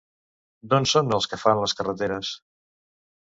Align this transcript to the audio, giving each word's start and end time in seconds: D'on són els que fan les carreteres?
D'on 0.71 0.87
són 0.91 1.15
els 1.17 1.29
que 1.33 1.39
fan 1.43 1.61
les 1.65 1.77
carreteres? 1.81 2.31